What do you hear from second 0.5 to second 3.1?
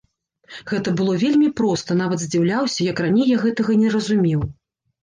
Гэта было вельмі проста, нават здзіўляўся, як